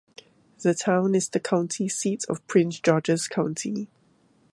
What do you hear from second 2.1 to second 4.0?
of Prince George's County.